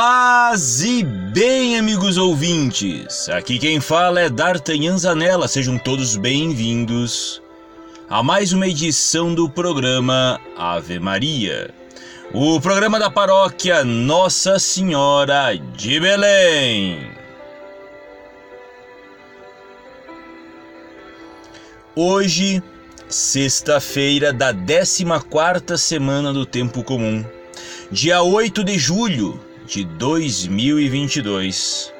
Paz 0.00 0.80
e 0.80 1.02
bem, 1.02 1.76
amigos 1.76 2.16
ouvintes! 2.18 3.28
Aqui 3.30 3.58
quem 3.58 3.80
fala 3.80 4.20
é 4.20 4.28
D'Artagnan 4.28 4.96
Zanella, 4.96 5.48
sejam 5.48 5.76
todos 5.76 6.14
bem-vindos 6.14 7.42
a 8.08 8.22
mais 8.22 8.52
uma 8.52 8.68
edição 8.68 9.34
do 9.34 9.50
programa 9.50 10.40
Ave 10.56 11.00
Maria, 11.00 11.74
o 12.32 12.60
programa 12.60 13.00
da 13.00 13.10
paróquia 13.10 13.82
Nossa 13.82 14.60
Senhora 14.60 15.56
de 15.76 15.98
Belém. 15.98 17.10
Hoje, 21.96 22.62
sexta-feira 23.08 24.32
da 24.32 24.54
14ª 24.54 25.76
semana 25.76 26.32
do 26.32 26.46
Tempo 26.46 26.84
Comum, 26.84 27.24
dia 27.90 28.22
8 28.22 28.62
de 28.62 28.78
julho 28.78 29.47
de 29.68 29.84
2022. 29.84 31.92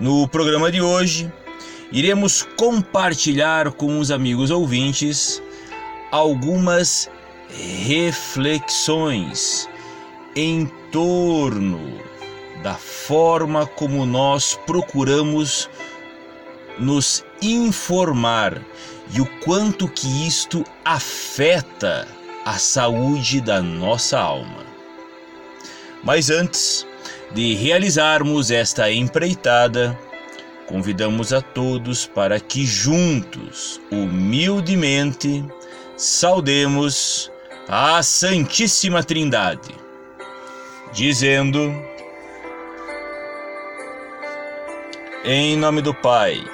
No 0.00 0.26
programa 0.26 0.72
de 0.72 0.82
hoje, 0.82 1.32
iremos 1.92 2.42
compartilhar 2.56 3.70
com 3.70 4.00
os 4.00 4.10
amigos 4.10 4.50
ouvintes 4.50 5.40
algumas 6.10 7.08
reflexões 7.86 9.68
em 10.34 10.66
torno 10.90 12.00
da 12.60 12.74
forma 12.74 13.64
como 13.66 14.04
nós 14.04 14.58
procuramos 14.66 15.70
nos 16.76 17.24
informar 17.40 18.60
e 19.14 19.20
o 19.20 19.26
quanto 19.44 19.86
que 19.86 20.26
isto 20.26 20.64
afeta 20.84 22.08
a 22.44 22.54
saúde 22.54 23.40
da 23.40 23.62
nossa 23.62 24.18
alma. 24.18 24.73
Mas 26.04 26.28
antes 26.28 26.86
de 27.32 27.54
realizarmos 27.54 28.50
esta 28.50 28.92
empreitada, 28.92 29.98
convidamos 30.66 31.32
a 31.32 31.40
todos 31.40 32.06
para 32.06 32.38
que 32.38 32.66
juntos, 32.66 33.80
humildemente, 33.90 35.42
saudemos 35.96 37.32
a 37.66 38.02
Santíssima 38.02 39.02
Trindade, 39.02 39.74
dizendo: 40.92 41.74
Em 45.24 45.56
nome 45.56 45.80
do 45.80 45.94
Pai, 45.94 46.44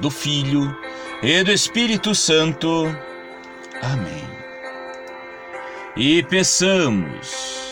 do 0.00 0.10
Filho 0.10 0.76
e 1.22 1.42
do 1.42 1.50
Espírito 1.50 2.14
Santo. 2.14 2.94
Amém. 3.82 4.24
E 5.96 6.22
peçamos 6.24 7.63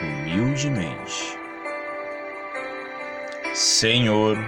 humildemente. 0.00 1.38
Senhor, 3.54 4.38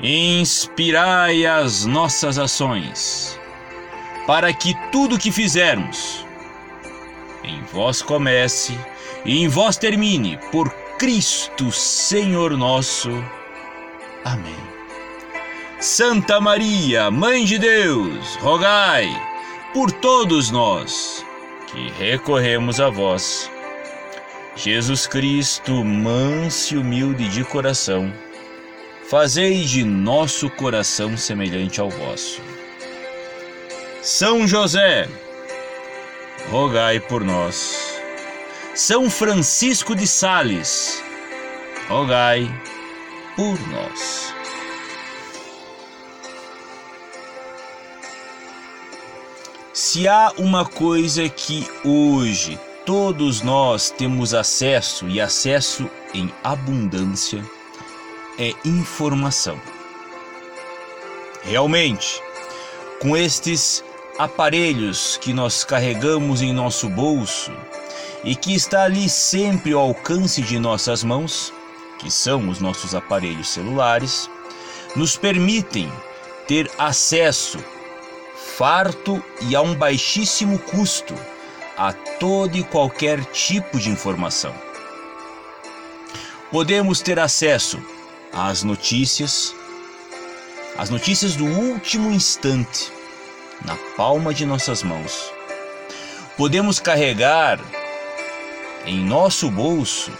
inspirai 0.00 1.46
as 1.46 1.84
nossas 1.84 2.38
ações, 2.38 3.38
para 4.26 4.52
que 4.52 4.74
tudo 4.90 5.18
que 5.18 5.30
fizermos 5.30 6.26
em 7.44 7.62
vós 7.72 8.02
comece 8.02 8.78
e 9.24 9.42
em 9.42 9.48
vós 9.48 9.76
termine, 9.76 10.38
por 10.50 10.70
Cristo 10.98 11.70
Senhor 11.70 12.56
nosso. 12.56 13.10
Amém. 14.24 14.72
Santa 15.80 16.40
Maria, 16.40 17.10
Mãe 17.10 17.44
de 17.44 17.58
Deus, 17.58 18.36
rogai 18.36 19.08
por 19.72 19.90
todos 19.90 20.50
nós 20.50 21.26
que 21.66 21.90
recorremos 21.98 22.78
a 22.80 22.88
vós 22.88 23.51
Jesus 24.54 25.06
Cristo, 25.06 25.82
manso 25.82 26.74
e 26.74 26.78
humilde 26.78 27.26
de 27.30 27.42
coração, 27.42 28.12
fazei 29.08 29.64
de 29.64 29.82
nosso 29.82 30.50
coração 30.50 31.16
semelhante 31.16 31.80
ao 31.80 31.88
vosso. 31.88 32.42
São 34.02 34.46
José, 34.46 35.08
rogai 36.50 37.00
por 37.00 37.24
nós. 37.24 37.98
São 38.74 39.08
Francisco 39.08 39.94
de 39.94 40.06
Sales, 40.06 41.02
rogai 41.88 42.46
por 43.34 43.58
nós. 43.68 44.34
Se 49.72 50.06
há 50.06 50.30
uma 50.36 50.66
coisa 50.66 51.26
que 51.26 51.66
hoje 51.82 52.60
todos 52.84 53.42
nós 53.42 53.90
temos 53.90 54.34
acesso 54.34 55.08
e 55.08 55.20
acesso 55.20 55.88
em 56.12 56.32
abundância 56.42 57.44
é 58.38 58.52
informação. 58.64 59.60
Realmente, 61.42 62.20
com 63.00 63.16
estes 63.16 63.84
aparelhos 64.18 65.16
que 65.16 65.32
nós 65.32 65.64
carregamos 65.64 66.42
em 66.42 66.52
nosso 66.52 66.88
bolso 66.88 67.52
e 68.24 68.34
que 68.34 68.54
está 68.54 68.84
ali 68.84 69.08
sempre 69.08 69.72
ao 69.72 69.80
alcance 69.80 70.42
de 70.42 70.58
nossas 70.58 71.02
mãos, 71.02 71.52
que 71.98 72.10
são 72.10 72.48
os 72.48 72.58
nossos 72.60 72.94
aparelhos 72.94 73.48
celulares, 73.48 74.28
nos 74.96 75.16
permitem 75.16 75.90
ter 76.46 76.70
acesso 76.78 77.58
farto 78.56 79.22
e 79.48 79.54
a 79.54 79.62
um 79.62 79.74
baixíssimo 79.74 80.58
custo 80.58 81.14
a 81.76 81.92
todo 81.92 82.56
e 82.56 82.62
qualquer 82.62 83.24
tipo 83.26 83.78
de 83.78 83.90
informação. 83.90 84.54
Podemos 86.50 87.00
ter 87.00 87.18
acesso 87.18 87.82
às 88.32 88.62
notícias, 88.62 89.54
as 90.76 90.90
notícias 90.90 91.34
do 91.34 91.46
último 91.46 92.10
instante, 92.10 92.92
na 93.64 93.76
palma 93.96 94.34
de 94.34 94.44
nossas 94.44 94.82
mãos. 94.82 95.32
Podemos 96.36 96.78
carregar 96.78 97.58
em 98.84 99.00
nosso 99.04 99.50
bolso 99.50 100.12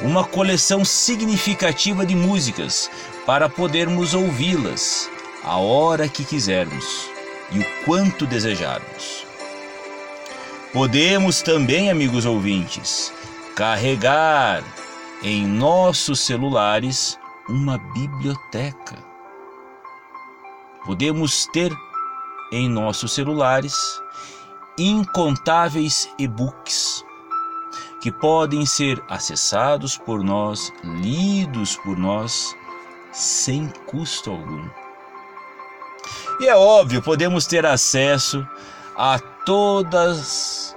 uma 0.00 0.24
coleção 0.24 0.84
significativa 0.84 2.06
de 2.06 2.14
músicas 2.14 2.90
para 3.26 3.48
podermos 3.48 4.14
ouvi-las 4.14 5.10
a 5.42 5.56
hora 5.58 6.08
que 6.08 6.24
quisermos 6.24 7.10
e 7.50 7.58
o 7.58 7.66
quanto 7.84 8.26
desejarmos. 8.26 9.19
Podemos 10.72 11.42
também, 11.42 11.90
amigos 11.90 12.24
ouvintes, 12.24 13.12
carregar 13.56 14.62
em 15.20 15.44
nossos 15.44 16.20
celulares 16.20 17.18
uma 17.48 17.76
biblioteca. 17.76 18.96
Podemos 20.86 21.46
ter 21.46 21.72
em 22.52 22.68
nossos 22.68 23.12
celulares 23.12 23.74
incontáveis 24.78 26.08
e-books 26.16 27.04
que 28.00 28.12
podem 28.12 28.64
ser 28.64 29.02
acessados 29.08 29.98
por 29.98 30.22
nós, 30.22 30.72
lidos 30.84 31.74
por 31.78 31.98
nós, 31.98 32.56
sem 33.10 33.66
custo 33.86 34.30
algum. 34.30 34.68
E 36.38 36.46
é 36.46 36.54
óbvio, 36.54 37.02
podemos 37.02 37.44
ter 37.44 37.66
acesso 37.66 38.46
a 38.96 39.18
todas 39.50 40.76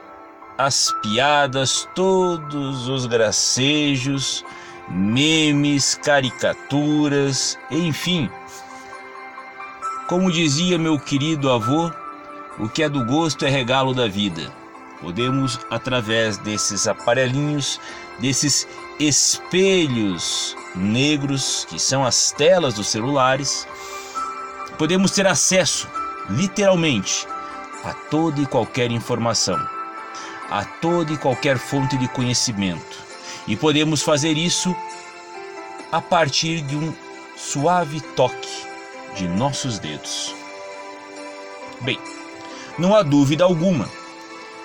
as 0.58 0.92
piadas, 1.04 1.88
todos 1.94 2.88
os 2.88 3.06
gracejos, 3.06 4.44
memes, 4.90 5.94
caricaturas, 5.94 7.56
enfim. 7.70 8.28
Como 10.08 10.32
dizia 10.32 10.80
meu 10.80 11.00
querido 11.00 11.52
avô, 11.52 11.92
o 12.58 12.68
que 12.68 12.82
é 12.82 12.90
do 12.90 13.06
gosto 13.06 13.46
é 13.46 13.48
regalo 13.48 13.94
da 13.94 14.08
vida. 14.08 14.52
Podemos, 15.00 15.60
através 15.70 16.40
desses 16.40 16.88
aparelhinhos, 16.88 17.80
desses 18.18 18.68
espelhos 19.00 20.58
negros, 20.74 21.68
que 21.70 21.78
são 21.78 22.04
as 22.04 22.32
telas 22.32 22.74
dos 22.74 22.88
celulares, 22.88 23.68
podemos 24.80 25.12
ter 25.12 25.28
acesso, 25.28 25.88
literalmente, 26.28 27.28
a 27.84 27.94
toda 27.94 28.42
e 28.42 28.46
qualquer 28.46 28.92
informação, 28.92 29.60
a 30.50 30.64
toda 30.64 31.14
e 31.14 31.18
qualquer 31.18 31.58
fonte 31.58 31.98
de 31.98 32.08
conhecimento. 32.08 33.04
E 33.48 33.56
podemos 33.56 34.02
fazer 34.02 34.38
isso 34.38 34.76
a 35.92 36.02
partir 36.02 36.62
de 36.62 36.76
um 36.76 36.94
suave 37.36 38.00
toque 38.16 38.66
de 39.16 39.28
nossos 39.28 39.80
dedos. 39.80 40.34
Bem, 41.82 42.00
não 42.78 42.96
há 42.96 43.04
dúvida 43.04 43.44
alguma 43.44 43.90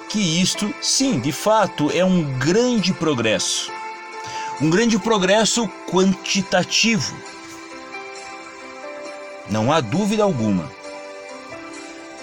que 0.09 0.41
isto, 0.41 0.75
sim, 0.81 1.21
de 1.21 1.33
fato, 1.33 1.91
é 1.93 2.05
um 2.05 2.39
grande 2.39 2.95
progresso. 2.95 3.71
Um 4.61 4.71
grande 4.71 4.99
progresso 4.99 5.69
quantitativo. 5.91 7.15
Não 9.51 9.71
há 9.71 9.81
dúvida 9.81 10.23
alguma. 10.23 10.78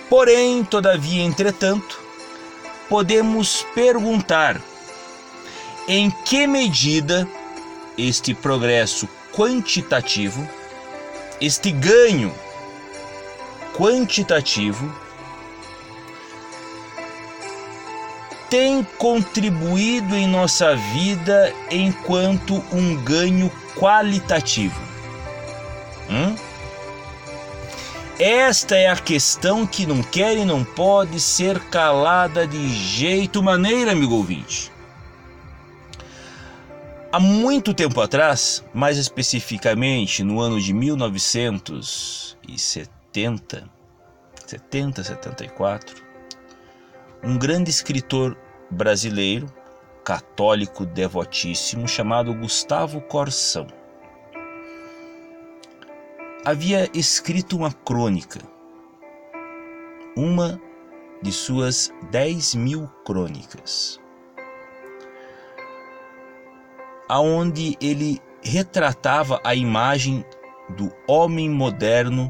Porém, 0.10 0.63
todavia, 0.63 1.24
entretanto, 1.24 2.00
podemos 2.90 3.66
perguntar: 3.74 4.62
em 5.88 6.10
que 6.10 6.46
medida 6.48 7.28
este 7.98 8.34
progresso 8.34 9.07
quantitativo, 9.34 10.48
este 11.42 11.72
ganho 11.72 12.34
quantitativo, 13.75 14.94
tem 18.50 18.84
contribuído 18.98 20.16
em 20.16 20.28
nossa 20.28 20.75
vida 20.75 21.54
enquanto 21.69 22.63
um 22.72 22.96
ganho 23.04 23.51
qualitativo. 23.75 24.80
Hum? 26.10 26.36
Esta 28.17 28.77
é 28.77 28.88
a 28.88 28.95
questão 28.95 29.67
que 29.67 29.85
não 29.85 30.01
quer 30.01 30.38
e 30.38 30.45
não 30.45 30.63
pode 30.63 31.19
ser 31.19 31.59
calada 31.65 32.47
de 32.47 32.69
jeito 32.69 33.44
maneira, 33.44 33.91
amigo 33.91 34.15
ouvinte. 34.15 34.71
Há 37.12 37.19
muito 37.19 37.73
tempo 37.73 38.00
atrás, 38.00 38.63
mais 38.73 38.97
especificamente 38.97 40.23
no 40.23 40.39
ano 40.39 40.62
de 40.62 40.73
1970, 40.73 43.69
70, 44.47 45.03
74, 45.03 46.01
um 47.21 47.38
grande 47.38 47.69
escritor 47.69 48.38
brasileiro, 48.71 49.47
católico 50.06 50.85
devotíssimo, 50.85 51.85
chamado 51.85 52.33
Gustavo 52.33 53.01
Corsão, 53.01 53.67
havia 56.45 56.88
escrito 56.94 57.57
uma 57.57 57.74
crônica, 57.74 58.39
uma 60.15 60.62
de 61.19 61.31
suas 61.31 61.92
dez 62.12 62.53
mil 62.53 62.88
crônicas, 63.03 64.00
aonde 67.09 67.75
ele 67.81 68.21
retratava 68.44 69.42
a 69.44 69.56
imagem 69.56 70.24
do 70.69 70.94
homem 71.07 71.50
moderno 71.50 72.30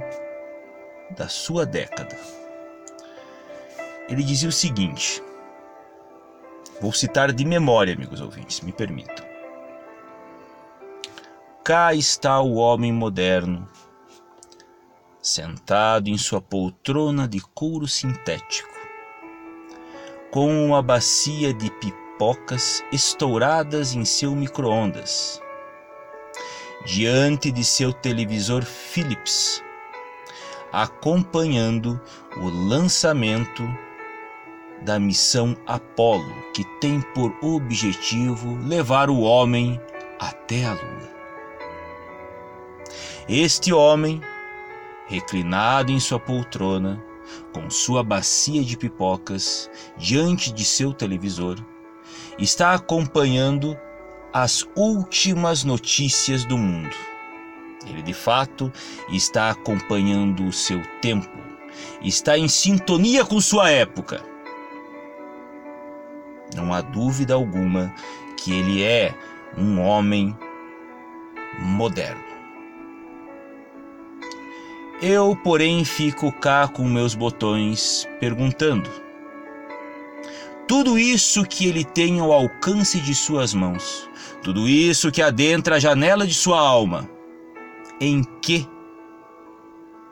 da 1.18 1.28
sua 1.28 1.66
década. 1.66 2.18
Ele 4.08 4.24
dizia 4.24 4.48
o 4.48 4.54
seguinte: 4.54 5.22
vou 6.80 6.94
citar 6.94 7.34
de 7.34 7.44
memória, 7.44 7.94
amigos 7.94 8.22
ouvintes, 8.22 8.62
me 8.62 8.72
permitam. 8.72 9.26
Cá 11.66 11.94
está 11.94 12.40
o 12.40 12.56
homem 12.56 12.94
moderno 12.94 13.68
sentado 15.26 16.08
em 16.08 16.20
sua 16.20 16.40
poltrona 16.40 17.28
de 17.28 17.40
couro 17.40 17.88
sintético, 17.88 18.70
com 20.32 20.68
uma 20.68 20.84
bacia 20.84 21.52
de 21.52 21.72
pipocas 21.72 22.84
estouradas 22.92 23.96
em 23.96 24.06
seu 24.06 24.36
micro-ondas, 24.36 25.42
diante 26.86 27.52
de 27.52 27.64
seu 27.64 27.92
televisor 27.92 28.62
Philips, 28.64 29.64
acompanhando 30.72 32.00
o 32.38 32.48
lançamento 32.70 33.64
da 34.84 35.00
missão 35.00 35.58
Apollo, 35.66 36.36
que 36.54 36.64
tem 36.80 37.02
por 37.16 37.36
objetivo 37.42 38.60
levar 38.68 39.10
o 39.10 39.22
homem 39.22 39.82
até 40.20 40.66
a 40.66 40.74
Lua. 40.74 41.16
Este 43.28 43.74
homem 43.74 44.22
reclinado 45.08 45.92
em 45.92 46.00
sua 46.00 46.20
poltrona, 46.20 47.02
com 47.54 47.70
sua 47.70 48.04
bacia 48.04 48.64
de 48.64 48.78
pipocas 48.78 49.70
diante 49.98 50.52
de 50.52 50.64
seu 50.64 50.94
televisor, 50.94 51.58
está 52.38 52.74
acompanhando 52.74 53.78
as 54.34 54.68
últimas 54.76 55.64
notícias 55.64 56.44
do 56.46 56.58
mundo. 56.58 56.96
Ele 57.88 58.02
de 58.02 58.14
fato 58.14 58.72
está 59.10 59.50
acompanhando 59.50 60.46
o 60.46 60.52
seu 60.52 60.82
tempo, 61.02 61.38
está 62.02 62.38
em 62.38 62.48
sintonia 62.48 63.24
com 63.24 63.40
sua 63.40 63.70
época. 63.70 64.24
Não 66.56 66.74
há 66.74 66.82
dúvida 66.82 67.34
alguma 67.34 67.94
que 68.38 68.52
ele 68.54 68.84
é 68.84 69.14
um 69.58 69.80
homem 69.82 70.36
moderno. 71.60 72.35
Eu, 75.08 75.36
porém, 75.36 75.86
fico 75.86 76.32
cá 76.32 76.68
com 76.68 76.84
meus 76.84 77.14
botões 77.14 78.10
perguntando. 78.20 78.90
Tudo 80.68 80.98
isso 80.98 81.46
que 81.46 81.68
ele 81.68 81.84
tem 81.84 82.20
ao 82.20 82.32
alcance 82.32 83.00
de 83.00 83.14
suas 83.14 83.54
mãos, 83.54 84.10
tudo 84.42 84.68
isso 84.68 85.12
que 85.12 85.22
adentra 85.22 85.76
a 85.76 85.80
janela 85.80 86.26
de 86.26 86.34
sua 86.34 86.60
alma, 86.60 87.08
em 88.02 88.24
que 88.42 88.68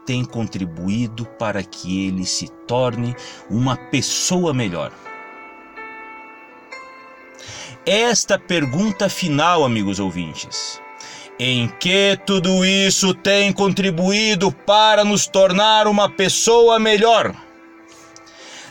tem 0.05 0.23
contribuído 0.23 1.25
para 1.39 1.63
que 1.63 2.05
ele 2.05 2.23
se 2.23 2.47
torne 2.67 3.15
uma 3.49 3.75
pessoa 3.75 4.53
melhor? 4.53 4.91
Esta 7.83 8.37
pergunta 8.37 9.09
final, 9.09 9.65
amigos 9.65 9.99
ouvintes, 9.99 10.79
em 11.45 11.67
que 11.67 12.17
tudo 12.25 12.65
isso 12.65 13.13
tem 13.13 13.51
contribuído 13.51 14.49
para 14.49 15.03
nos 15.03 15.27
tornar 15.27 15.87
uma 15.87 16.09
pessoa 16.09 16.79
melhor? 16.79 17.35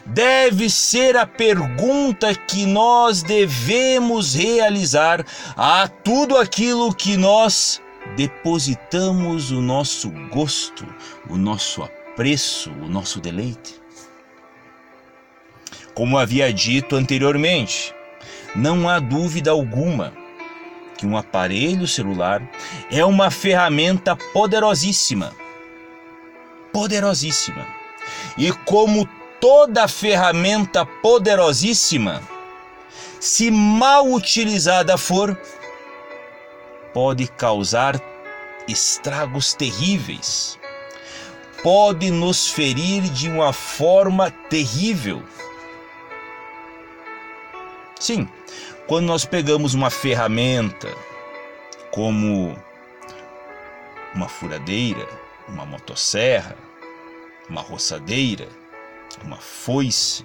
Deve 0.07 0.71
ser 0.71 1.15
a 1.19 1.27
pergunta 1.27 2.35
que 2.35 2.65
nós 2.65 3.23
devemos 3.23 4.35
realizar 4.35 5.23
a 5.55 5.87
tudo 5.87 6.39
aquilo 6.39 6.95
que 6.95 7.15
nós 7.15 7.79
depositamos 8.17 9.51
o 9.51 9.61
nosso 9.61 10.11
gosto, 10.31 10.87
o 11.29 11.37
nosso 11.37 11.83
apreço, 11.83 12.71
o 12.71 12.89
nosso 12.89 13.21
deleite. 13.21 13.75
Como 15.93 16.17
havia 16.17 16.51
dito 16.51 16.97
anteriormente, 16.97 17.95
não 18.57 18.89
há 18.89 18.99
dúvida 18.99 19.51
alguma 19.51 20.22
que 21.03 21.07
um 21.07 21.17
aparelho 21.17 21.89
celular 21.89 22.41
é 22.89 23.05
uma 23.05 23.29
ferramenta 23.29 24.15
poderosíssima. 24.15 25.35
Poderosíssima. 26.73 27.67
E 28.39 28.53
como 28.53 29.09
toda 29.41 29.89
ferramenta 29.89 30.87
poderosíssima, 30.87 32.23
se 33.19 33.51
mal 33.51 34.13
utilizada 34.13 34.97
for, 34.97 35.37
pode 36.95 37.27
causar 37.27 38.01
estragos 38.69 39.55
terríveis. 39.55 40.57
Pode 41.65 42.13
nos 42.13 42.47
ferir 42.47 43.03
de 43.11 43.29
uma 43.29 43.53
forma 43.53 44.31
terrível. 44.31 45.21
Sim, 47.99 48.29
quando 48.87 49.07
nós 49.07 49.25
pegamos 49.25 49.75
uma 49.75 49.91
ferramenta 49.91 50.93
como 51.91 52.57
uma 54.15 54.29
furadeira, 54.29 55.07
uma 55.49 55.65
motosserra, 55.65 56.57
uma 57.49 57.61
roçadeira, 57.61 58.49
uma 59.25 59.37
foice, 59.37 60.25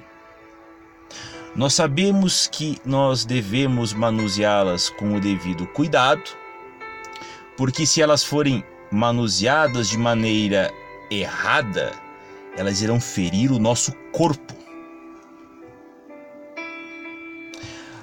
nós 1.55 1.73
sabemos 1.73 2.47
que 2.47 2.77
nós 2.85 3.25
devemos 3.25 3.93
manuseá-las 3.93 4.89
com 4.89 5.15
o 5.15 5.19
devido 5.19 5.65
cuidado, 5.67 6.23
porque 7.55 7.85
se 7.85 8.01
elas 8.01 8.23
forem 8.23 8.63
manuseadas 8.91 9.89
de 9.89 9.97
maneira 9.97 10.73
errada, 11.09 11.93
elas 12.55 12.81
irão 12.81 12.99
ferir 12.99 13.51
o 13.51 13.59
nosso 13.59 13.93
corpo. 14.11 14.56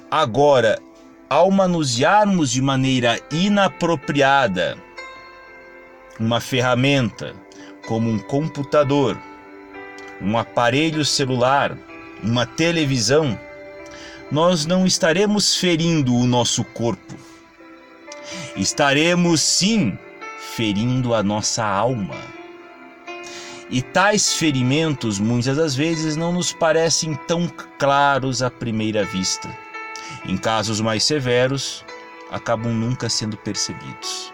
Agora, 0.09 0.79
ao 1.27 1.49
manusearmos 1.49 2.51
de 2.51 2.61
maneira 2.61 3.19
inapropriada 3.31 4.77
uma 6.19 6.39
ferramenta 6.39 7.33
como 7.87 8.09
um 8.09 8.19
computador, 8.19 9.17
um 10.21 10.37
aparelho 10.37 11.03
celular, 11.03 11.75
uma 12.23 12.45
televisão, 12.45 13.37
nós 14.31 14.65
não 14.67 14.85
estaremos 14.85 15.55
ferindo 15.55 16.15
o 16.15 16.27
nosso 16.27 16.63
corpo. 16.63 17.15
Estaremos 18.55 19.41
sim 19.41 19.97
ferindo 20.55 21.15
a 21.15 21.23
nossa 21.23 21.65
alma. 21.65 22.15
E 23.71 23.81
tais 23.81 24.33
ferimentos 24.33 25.19
muitas 25.19 25.57
das 25.57 25.75
vezes 25.75 26.15
não 26.15 26.31
nos 26.31 26.53
parecem 26.53 27.15
tão 27.27 27.51
claros 27.79 28.43
à 28.43 28.51
primeira 28.51 29.03
vista 29.03 29.64
em 30.27 30.37
casos 30.37 30.81
mais 30.81 31.03
severos, 31.03 31.85
acabam 32.31 32.73
nunca 32.73 33.09
sendo 33.09 33.37
percebidos. 33.37 34.33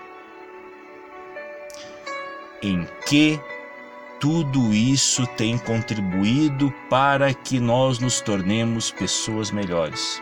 Em 2.61 2.87
que 3.07 3.39
tudo 4.19 4.73
isso 4.73 5.25
tem 5.35 5.57
contribuído 5.57 6.71
para 6.89 7.33
que 7.33 7.59
nós 7.59 7.99
nos 7.99 8.21
tornemos 8.21 8.91
pessoas 8.91 9.51
melhores? 9.51 10.21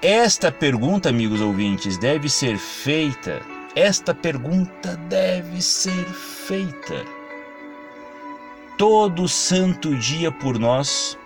Esta 0.00 0.52
pergunta, 0.52 1.08
amigos 1.08 1.40
ouvintes, 1.40 1.98
deve 1.98 2.28
ser 2.28 2.56
feita. 2.56 3.42
Esta 3.74 4.14
pergunta 4.14 4.96
deve 5.08 5.60
ser 5.60 6.04
feita 6.04 7.18
todo 8.78 9.26
santo 9.26 9.96
dia 9.96 10.30
por 10.30 10.56
nós, 10.56 11.18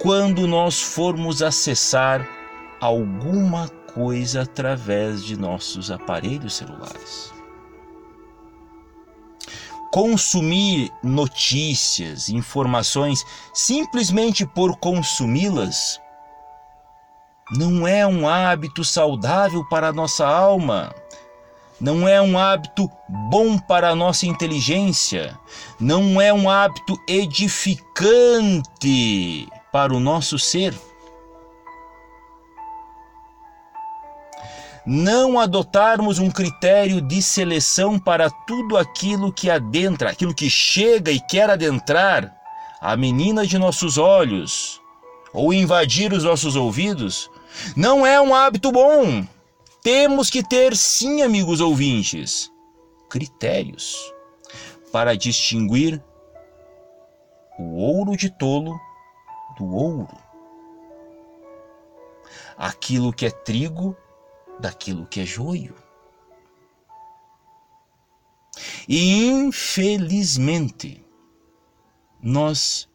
quando 0.00 0.46
nós 0.46 0.80
formos 0.80 1.42
acessar 1.42 2.26
alguma 2.80 3.68
coisa 3.92 4.42
através 4.42 5.24
de 5.24 5.36
nossos 5.36 5.90
aparelhos 5.90 6.54
celulares. 6.54 7.32
Consumir 9.92 10.92
notícias, 11.02 12.28
informações 12.28 13.24
simplesmente 13.52 14.46
por 14.46 14.76
consumi-las 14.76 16.00
não 17.50 17.88
é 17.88 18.06
um 18.06 18.28
hábito 18.28 18.84
saudável 18.84 19.64
para 19.64 19.88
a 19.88 19.92
nossa 19.92 20.26
alma. 20.26 20.94
Não 21.80 22.06
é 22.06 22.20
um 22.20 22.38
hábito 22.38 22.90
bom 23.08 23.56
para 23.56 23.88
a 23.90 23.94
nossa 23.94 24.26
inteligência, 24.26 25.38
não 25.78 26.20
é 26.20 26.32
um 26.32 26.50
hábito 26.50 26.98
edificante 27.08 28.62
para 29.72 29.94
o 29.94 30.00
nosso 30.00 30.38
ser. 30.38 30.74
Não 34.86 35.38
adotarmos 35.38 36.18
um 36.18 36.30
critério 36.30 37.00
de 37.02 37.22
seleção 37.22 37.98
para 37.98 38.30
tudo 38.30 38.76
aquilo 38.76 39.32
que 39.32 39.50
adentra, 39.50 40.10
aquilo 40.10 40.34
que 40.34 40.48
chega 40.48 41.10
e 41.10 41.20
quer 41.20 41.50
adentrar 41.50 42.34
a 42.80 42.96
menina 42.96 43.46
de 43.46 43.58
nossos 43.58 43.98
olhos 43.98 44.80
ou 45.32 45.52
invadir 45.52 46.12
os 46.12 46.24
nossos 46.24 46.56
ouvidos, 46.56 47.30
não 47.76 48.06
é 48.06 48.18
um 48.20 48.34
hábito 48.34 48.72
bom. 48.72 49.26
Temos 49.82 50.30
que 50.30 50.42
ter, 50.42 50.74
sim, 50.74 51.22
amigos 51.22 51.60
ouvintes, 51.60 52.50
critérios 53.10 53.94
para 54.90 55.16
distinguir 55.16 56.02
o 57.58 57.76
ouro 57.76 58.16
de 58.16 58.30
tolo 58.30 58.78
do 59.58 59.66
ouro. 59.66 60.16
Aquilo 62.56 63.12
que 63.12 63.26
é 63.26 63.30
trigo 63.30 63.96
daquilo 64.58 65.06
que 65.06 65.20
é 65.20 65.26
joio. 65.26 65.74
E 68.88 69.26
infelizmente, 69.26 71.04
nós 72.20 72.88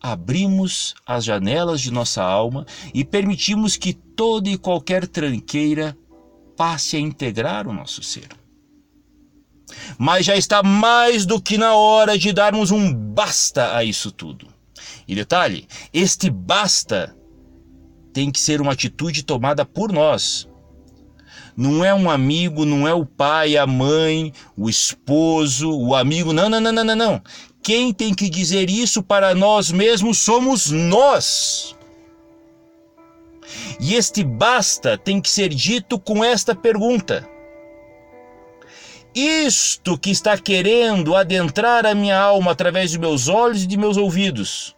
abrimos 0.00 0.94
as 1.06 1.24
janelas 1.24 1.80
de 1.80 1.90
nossa 1.90 2.22
alma 2.22 2.64
e 2.94 3.04
permitimos 3.04 3.76
que 3.76 3.92
toda 3.92 4.48
e 4.48 4.56
qualquer 4.56 5.06
tranqueira 5.08 5.96
passe 6.56 6.96
a 6.96 7.00
integrar 7.00 7.66
o 7.66 7.72
nosso 7.72 8.02
ser. 8.02 8.28
Mas 9.98 10.26
já 10.26 10.36
está 10.36 10.62
mais 10.62 11.26
do 11.26 11.40
que 11.40 11.58
na 11.58 11.74
hora 11.74 12.16
de 12.16 12.32
darmos 12.32 12.70
um 12.70 12.92
basta 12.92 13.76
a 13.76 13.84
isso 13.84 14.10
tudo. 14.12 14.57
E 15.06 15.14
detalhe, 15.14 15.66
este 15.92 16.30
basta 16.30 17.14
tem 18.12 18.30
que 18.30 18.40
ser 18.40 18.60
uma 18.60 18.72
atitude 18.72 19.22
tomada 19.22 19.64
por 19.64 19.92
nós. 19.92 20.48
Não 21.56 21.84
é 21.84 21.92
um 21.92 22.08
amigo, 22.08 22.64
não 22.64 22.86
é 22.86 22.94
o 22.94 23.04
pai, 23.04 23.56
a 23.56 23.66
mãe, 23.66 24.32
o 24.56 24.68
esposo, 24.68 25.70
o 25.70 25.94
amigo. 25.94 26.32
Não, 26.32 26.48
não, 26.48 26.60
não, 26.60 26.72
não, 26.72 26.84
não, 26.84 26.96
não. 26.96 27.22
Quem 27.62 27.92
tem 27.92 28.14
que 28.14 28.30
dizer 28.30 28.70
isso 28.70 29.02
para 29.02 29.34
nós 29.34 29.70
mesmos 29.70 30.18
somos 30.18 30.70
nós. 30.70 31.76
E 33.80 33.94
este 33.94 34.22
basta 34.22 34.96
tem 34.96 35.20
que 35.20 35.28
ser 35.28 35.48
dito 35.48 35.98
com 35.98 36.22
esta 36.22 36.54
pergunta: 36.54 37.28
Isto 39.18 39.98
que 39.98 40.10
está 40.10 40.38
querendo 40.38 41.16
adentrar 41.16 41.84
a 41.84 41.92
minha 41.92 42.16
alma 42.16 42.52
através 42.52 42.92
de 42.92 42.98
meus 43.00 43.26
olhos 43.26 43.64
e 43.64 43.66
de 43.66 43.76
meus 43.76 43.96
ouvidos, 43.96 44.76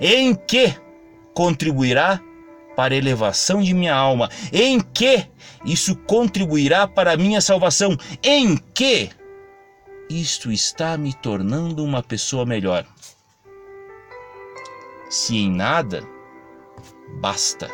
em 0.00 0.32
que 0.32 0.72
contribuirá 1.34 2.20
para 2.76 2.94
a 2.94 2.96
elevação 2.96 3.60
de 3.60 3.74
minha 3.74 3.92
alma? 3.92 4.30
Em 4.52 4.78
que 4.80 5.26
isso 5.64 5.96
contribuirá 5.96 6.86
para 6.86 7.14
a 7.14 7.16
minha 7.16 7.40
salvação? 7.40 7.96
Em 8.22 8.56
que 8.56 9.10
isto 10.08 10.52
está 10.52 10.96
me 10.96 11.12
tornando 11.12 11.84
uma 11.84 12.00
pessoa 12.00 12.46
melhor. 12.46 12.86
Se 15.08 15.36
em 15.36 15.50
nada, 15.50 16.06
basta, 17.20 17.68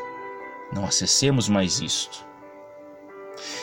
não 0.72 0.86
acessemos 0.86 1.46
mais 1.46 1.78
isto. 1.82 2.26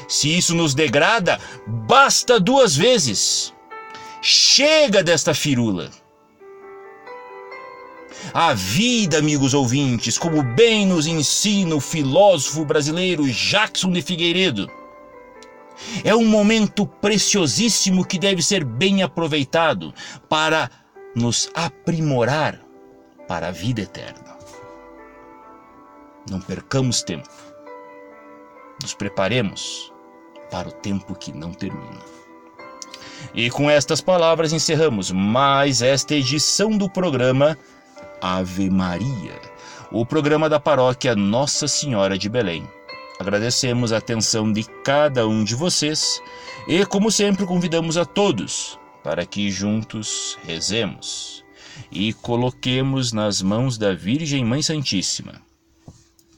Se 0.07 0.35
isso 0.35 0.55
nos 0.55 0.73
degrada, 0.73 1.39
basta 1.67 2.39
duas 2.39 2.75
vezes. 2.75 3.53
Chega 4.21 5.03
desta 5.03 5.33
firula. 5.33 5.89
A 8.33 8.53
vida, 8.53 9.17
amigos 9.17 9.53
ouvintes, 9.53 10.17
como 10.17 10.41
bem 10.41 10.87
nos 10.87 11.07
ensina 11.07 11.75
o 11.75 11.79
filósofo 11.79 12.63
brasileiro 12.63 13.29
Jackson 13.29 13.91
de 13.91 14.01
Figueiredo, 14.01 14.71
é 16.03 16.15
um 16.15 16.25
momento 16.25 16.85
preciosíssimo 16.85 18.05
que 18.05 18.17
deve 18.17 18.41
ser 18.41 18.63
bem 18.63 19.03
aproveitado 19.03 19.93
para 20.29 20.69
nos 21.15 21.49
aprimorar 21.53 22.59
para 23.27 23.49
a 23.49 23.51
vida 23.51 23.81
eterna. 23.81 24.37
Não 26.29 26.39
percamos 26.39 27.03
tempo. 27.03 27.52
Nos 28.83 28.93
preparemos 28.93 29.93
para 30.51 30.67
o 30.67 30.71
tempo 30.73 31.15
que 31.15 31.31
não 31.31 31.53
termina. 31.53 32.01
E 33.33 33.49
com 33.49 33.69
estas 33.69 34.01
palavras 34.01 34.51
encerramos 34.51 35.09
mais 35.09 35.81
esta 35.81 36.13
edição 36.13 36.77
do 36.77 36.89
programa 36.89 37.57
Ave 38.21 38.69
Maria, 38.69 39.39
o 39.89 40.05
programa 40.05 40.49
da 40.49 40.59
paróquia 40.59 41.15
Nossa 41.15 41.65
Senhora 41.65 42.17
de 42.17 42.27
Belém. 42.27 42.67
Agradecemos 43.21 43.93
a 43.93 43.99
atenção 43.99 44.51
de 44.51 44.65
cada 44.83 45.25
um 45.25 45.45
de 45.45 45.55
vocês 45.55 46.21
e, 46.67 46.85
como 46.85 47.09
sempre, 47.09 47.45
convidamos 47.45 47.95
a 47.95 48.03
todos 48.03 48.77
para 49.01 49.25
que 49.25 49.49
juntos 49.49 50.37
rezemos 50.45 51.41
e 51.89 52.11
coloquemos 52.11 53.13
nas 53.13 53.41
mãos 53.41 53.77
da 53.77 53.93
Virgem 53.93 54.43
Mãe 54.43 54.61
Santíssima 54.61 55.41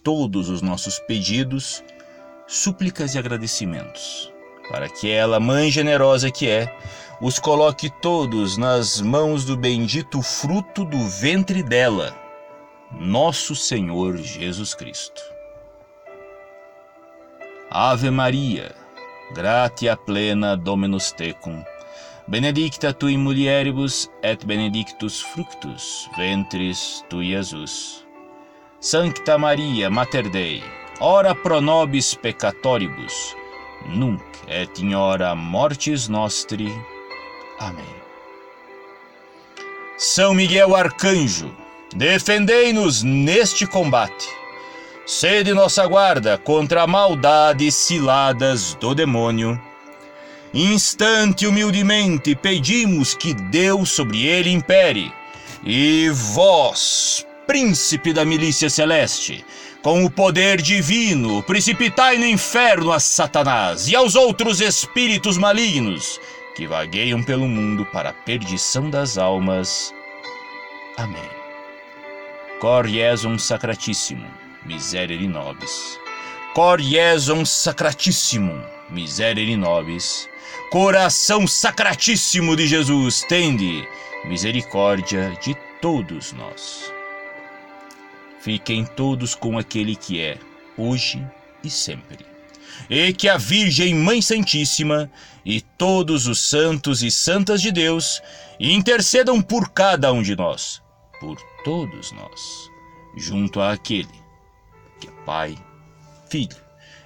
todos 0.05 0.49
os 0.49 0.61
nossos 0.61 0.99
pedidos, 0.99 1.83
súplicas 2.47 3.15
e 3.15 3.19
agradecimentos, 3.19 4.31
para 4.69 4.89
que 4.89 5.11
ela, 5.11 5.39
Mãe 5.39 5.69
generosa 5.71 6.31
que 6.31 6.47
é, 6.47 6.73
os 7.21 7.39
coloque 7.39 7.89
todos 8.01 8.57
nas 8.57 8.99
mãos 9.01 9.45
do 9.45 9.55
bendito 9.55 10.21
fruto 10.21 10.83
do 10.83 11.07
ventre 11.07 11.63
dela, 11.63 12.15
nosso 12.91 13.55
Senhor 13.55 14.17
Jesus 14.17 14.73
Cristo. 14.73 15.21
Ave 17.69 18.09
Maria, 18.09 18.75
gratia 19.33 19.97
plena 19.97 20.55
Dominus 20.55 21.11
tecum, 21.11 21.63
benedicta 22.27 22.93
tu 22.93 23.09
in 23.09 23.17
mulieribus 23.17 24.09
et 24.23 24.45
benedictus 24.45 25.21
fructus 25.21 26.09
ventris 26.17 27.03
tui, 27.09 27.31
Jesus. 27.31 28.05
Sancta 28.79 29.37
Maria, 29.37 29.89
Mater 29.89 30.29
Dei, 30.29 30.63
ora 30.99 31.35
pro 31.35 31.61
nobis 31.61 32.13
peccatoribus, 32.13 33.35
nunc 33.87 34.23
et 34.47 34.79
in 34.79 34.93
hora 34.95 35.35
mortis 35.35 36.07
nostri. 36.07 36.73
Amém. 37.59 37.95
São 39.97 40.33
Miguel 40.33 40.75
Arcanjo, 40.75 41.55
defendei-nos 41.95 43.03
neste 43.03 43.65
combate 43.65 44.27
Sede 45.05 45.53
nossa 45.53 45.85
guarda 45.85 46.35
contra 46.35 46.81
a 46.81 46.87
maldade 46.87 47.71
ciladas 47.71 48.73
do 48.73 48.95
demônio. 48.95 49.61
Instante 50.51 51.45
humildemente 51.45 52.35
pedimos 52.35 53.13
que 53.13 53.35
Deus 53.35 53.91
sobre 53.91 54.25
ele 54.25 54.49
impere. 54.49 55.13
E 55.63 56.09
vós, 56.09 57.23
príncipe 57.45 58.13
da 58.13 58.25
milícia 58.25 58.67
celeste, 58.67 59.45
com 59.85 60.03
o 60.03 60.09
poder 60.09 60.63
divino, 60.63 61.43
precipitai 61.43 62.17
no 62.17 62.25
inferno 62.25 62.91
a 62.91 62.99
Satanás 62.99 63.87
e 63.87 63.95
aos 63.95 64.15
outros 64.15 64.59
espíritos 64.59 65.37
malignos 65.37 66.19
que 66.55 66.65
vagueiam 66.65 67.21
pelo 67.21 67.47
mundo 67.47 67.85
para 67.93 68.09
a 68.09 68.13
perdição 68.13 68.89
das 68.89 69.15
almas. 69.15 69.93
Amém. 70.97 71.29
Cor 72.59 72.87
Jesum 72.87 73.37
Sacratíssimo 73.37 74.25
miserere 74.65 75.27
nobis. 75.27 75.99
Cor 76.55 76.81
Jesum 76.81 77.45
sacratissimum, 77.45 78.59
miserere 78.89 79.55
nobis. 79.55 80.27
Coração 80.71 81.45
sacratíssimo 81.45 82.55
de 82.55 82.65
Jesus, 82.65 83.21
tende 83.29 83.87
misericórdia 84.27 85.37
de 85.39 85.55
todos 85.79 86.33
nós. 86.33 86.94
Fiquem 88.45 88.85
todos 88.85 89.33
com 89.33 89.57
aquele 89.57 89.95
que 89.95 90.21
é, 90.21 90.37
hoje 90.77 91.27
e 91.63 91.69
sempre. 91.69 92.23
E 92.87 93.11
que 93.11 93.27
a 93.27 93.37
Virgem 93.37 93.95
Mãe 93.95 94.21
Santíssima 94.21 95.11
e 95.43 95.61
todos 95.61 96.27
os 96.27 96.41
santos 96.41 97.01
e 97.01 97.09
santas 97.09 97.59
de 97.59 97.71
Deus 97.71 98.21
intercedam 98.59 99.41
por 99.41 99.71
cada 99.71 100.13
um 100.13 100.21
de 100.21 100.35
nós, 100.35 100.79
por 101.19 101.41
todos 101.63 102.11
nós, 102.11 102.69
junto 103.17 103.59
àquele 103.59 104.23
que 104.99 105.07
é 105.07 105.11
Pai, 105.25 105.57
Filho 106.29 106.57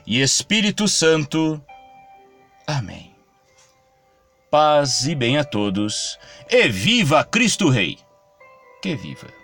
e 0.05 0.21
Espírito 0.21 0.89
Santo. 0.89 1.63
Amém. 2.67 3.15
Paz 4.51 5.07
e 5.07 5.15
bem 5.15 5.37
a 5.37 5.45
todos, 5.45 6.19
e 6.49 6.67
viva 6.67 7.23
Cristo 7.23 7.69
Rei! 7.69 7.97
Que 8.81 8.95
viva! 8.95 9.38